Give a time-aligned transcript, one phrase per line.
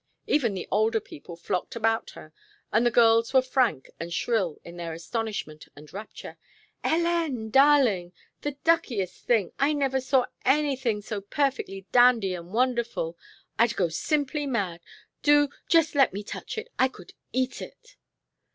[0.25, 2.33] Even the older people flocked about her
[2.73, 6.39] and the girls were frank and shrill in their astonishment and rapture.
[6.83, 7.51] "Hélène!
[7.51, 8.11] Darling!
[8.41, 13.15] The duckiest thing I never saw anything so perfectly dandy and wonderful!
[13.59, 14.81] I'd go simply mad!
[15.21, 16.69] Do, just let me touch it!
[16.79, 17.95] I could eat it!"